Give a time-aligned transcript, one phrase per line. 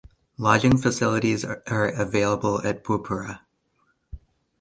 [0.39, 3.41] Lodging facilities are available at Poopara.